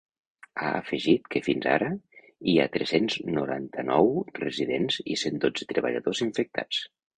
[0.59, 1.89] Ha afegit que fins ara
[2.53, 6.85] hi ha tres-cents noranta-nou residents i cent dotze treballadors infectats.